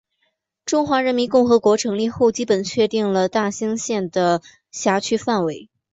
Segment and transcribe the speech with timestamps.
[0.65, 5.69] 中华人民共和国成立后基本确定了大兴县的辖区范围。